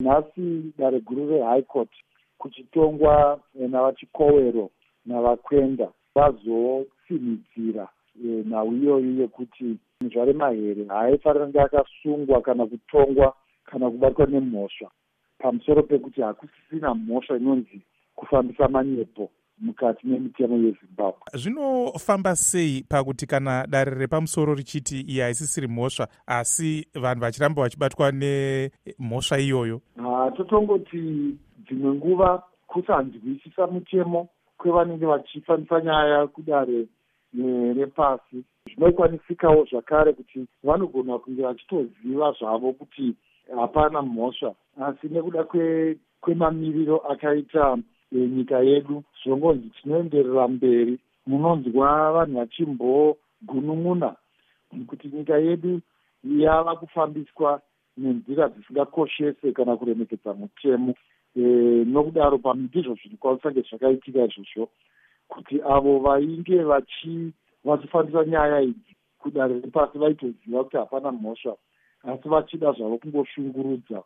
nhasi 0.00 0.72
dare 0.78 1.00
guru 1.00 1.28
rehigh 1.30 1.66
court 1.66 1.90
kuchitongwa 2.38 3.40
navachikowero 3.54 4.70
navakwenda 5.06 5.88
vazosimidzira 6.14 7.88
e, 8.24 8.26
nhau 8.46 8.72
iyoyi 8.72 9.20
yekuti 9.20 9.76
muzvare 10.00 10.32
mahere 10.32 10.84
haaifanira 10.84 11.44
kunge 11.44 11.60
akasungwa 11.60 12.40
kana 12.40 12.66
kutongwa 12.66 13.34
kana 13.64 13.90
kubatwa 13.90 14.26
nemhosva. 14.26 14.90
Pamusoro 15.38 15.82
pekuti 15.82 16.20
hakusisina 16.20 16.94
mhosva 16.94 17.36
inonzi 17.36 17.80
kufambisa 18.14 18.68
manyepo 18.68 19.30
mukati 19.60 20.06
memitemo 20.06 20.56
yezimbabwe. 20.56 21.20
Zvinofamba 21.34 22.36
sei 22.36 22.84
pakuti 22.88 23.26
kana 23.26 23.66
dare 23.66 23.90
repamusoro 23.94 24.54
richiti 24.54 25.00
iyi 25.00 25.20
haisisiri 25.20 25.68
mhosva 25.68 26.08
asi 26.26 26.86
vanhu 26.94 27.20
vachiramba 27.20 27.62
vachibatwa 27.62 28.12
nemhosva 28.12 29.38
iyoyo? 29.38 29.80
Hatotongoti 29.96 31.36
dzimwe 31.68 31.94
nguva 31.94 32.42
kusanzwisisa 32.66 33.66
mutemo 33.66 34.28
kwevanenge 34.58 35.06
vachifambisa 35.06 35.80
nyaya 35.80 36.26
kudare 36.26 36.86
repasi 37.76 38.44
zvinokwanisikawo 38.66 39.64
zvakare 39.70 40.12
kuti 40.12 40.46
vanogona 40.64 41.18
kunge 41.18 41.42
vachitoziva 41.42 42.32
zvavo 42.38 42.72
kuti 42.72 43.14
hapana 43.56 44.02
mhosva 44.02 44.54
asi 44.80 45.08
nekuda 45.08 45.44
kwemamiriro 46.20 46.98
akaita 46.98 47.78
e, 48.12 48.16
nyika 48.18 48.58
yedu. 48.60 49.04
Zvongonzi 49.24 49.70
tinoenderera 49.70 50.48
mberi. 50.48 50.98
Munonzwa 51.26 52.12
vanhu 52.12 52.38
vachimbogunun'una 52.38 54.16
kuti 54.86 55.08
nyika 55.08 55.38
yedu 55.38 55.80
yava 56.24 56.76
kufambiswa 56.76 57.60
nenzira 57.96 58.48
dzisingakoshese 58.48 59.52
kana 59.52 59.76
kuremekedza 59.76 60.34
mutemo. 60.34 60.94
E, 61.36 61.40
nokudaro 61.84 62.38
pamindizvo 62.38 62.94
zvinokwanisa 62.94 63.50
zvakaitika 63.50 64.24
izvozvo 64.24 64.68
kuti 65.28 65.60
avo 65.62 65.98
vainge 65.98 66.62
vachi 66.62 67.32
vachifambisa 67.64 68.24
nyaya 68.24 68.60
idzi 68.60 68.96
kudare 69.18 69.54
repasi 69.54 69.98
vaitoziva 69.98 70.64
kuti 70.64 70.76
hapana 70.76 71.12
mhosva 71.12 71.56
asi 72.02 72.28
vachida 72.28 72.72
zvavo 72.72 72.98
kungoshungurudza 72.98 74.02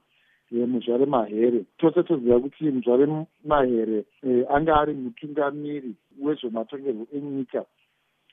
muzvare 0.52 1.06
mahere. 1.06 1.64
Tose 1.78 2.02
toziva 2.02 2.40
kuti 2.40 2.64
muzvare 2.64 3.06
mahere 3.44 4.04
e, 4.22 4.44
anga 4.50 4.80
ari 4.80 4.94
mutungamiri 4.94 5.94
wezvematongerwo 6.20 7.06
enyika 7.12 7.64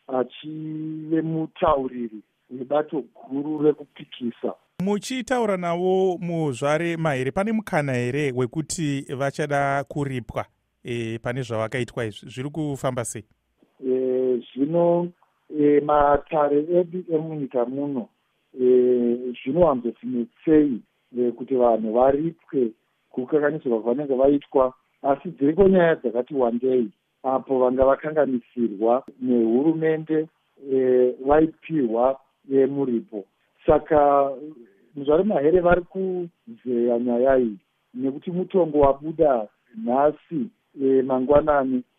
achive 0.08 1.22
mutauriri 1.22 2.22
webato 2.50 3.04
guru 3.30 3.62
rekupikisa. 3.64 4.54
Muchitaura 4.84 5.58
navo 5.58 6.18
muzvare 6.22 6.98
mahere 6.98 7.32
pane 7.32 7.52
mukana 7.52 7.94
here 7.94 8.32
wekuti 8.36 9.06
vachada 9.18 9.84
kuripwa 9.84 10.46
e, 10.84 11.20
pane 11.20 11.42
zvavakaitwa 11.42 12.06
izvi? 12.06 12.30
Zviri 12.30 12.50
kufamba 12.50 13.06
sei? 13.06 13.24
E, 13.88 14.44
zvino 14.54 15.12
e, 15.60 15.80
matare 15.80 16.58
edu 16.58 17.04
emunyika 17.14 17.66
muno 17.66 18.08
e, 18.62 19.34
zvinowanzofinetsei 19.44 20.74
e, 20.76 20.80
kuti 21.38 21.56
vanhu 21.56 21.94
varipwe 21.94 22.72
kukanganisirwa 23.10 23.82
kwavanenge 23.82 24.16
vaitwa. 24.16 24.74
Asi 25.02 25.30
dziriko 25.30 25.68
nyaya 25.68 25.96
dzakati 25.96 26.34
wandei 26.36 26.90
apo 27.24 27.60
vanga 27.60 27.86
vakanganisirwa 27.86 29.04
nehurumende 29.22 30.28
e, 30.74 31.12
vaipiwa 31.26 32.20
e, 32.54 32.66
muripo. 32.66 33.26
Saka 33.66 34.30
muzvari 34.96 35.24
mahere 35.24 35.60
vari 35.60 35.82
kuzeya 35.82 37.00
nyaya 37.00 37.38
iyi 37.38 37.58
nekuti 37.94 38.32
mutongo 38.32 38.80
wabuda 38.80 39.48
nhasi 39.86 40.50
e, 40.82 41.02
mangwanani 41.02 41.84